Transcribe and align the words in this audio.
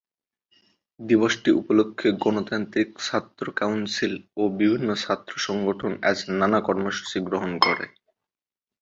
দিবসটি 0.99 1.49
উপলক্ষে 1.59 2.07
গণতান্ত্রিক 2.23 2.89
ছাত্র 3.01 3.45
কাউন্সিল 3.55 4.13
ও 4.37 4.43
বিভিন্ন 4.57 4.89
ছাত্র 5.03 5.33
সংগঠন 5.39 5.91
আজ 6.09 6.17
নানা 6.39 6.59
কর্মসূচি 6.61 7.17
গ্রহণ 7.27 7.51
করে। 7.65 7.85